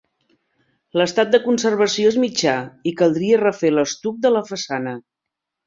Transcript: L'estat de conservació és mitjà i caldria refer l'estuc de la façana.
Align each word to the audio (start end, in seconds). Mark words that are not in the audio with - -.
L'estat 1.01 1.29
de 1.35 1.39
conservació 1.43 2.09
és 2.15 2.17
mitjà 2.25 2.55
i 2.93 2.95
caldria 3.03 3.39
refer 3.45 3.73
l'estuc 3.77 4.19
de 4.27 4.35
la 4.37 4.45
façana. 4.51 4.99